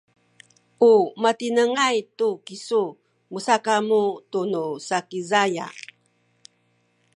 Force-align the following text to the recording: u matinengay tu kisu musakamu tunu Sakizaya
u 0.91 0.93
matinengay 1.21 1.97
tu 2.17 2.29
kisu 2.45 2.83
musakamu 3.31 4.01
tunu 4.31 4.63
Sakizaya 4.87 5.67